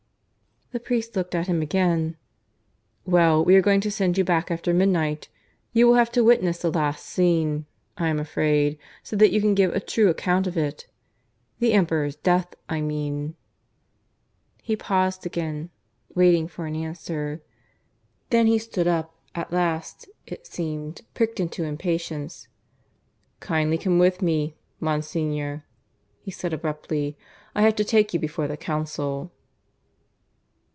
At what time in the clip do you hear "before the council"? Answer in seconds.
28.21-29.33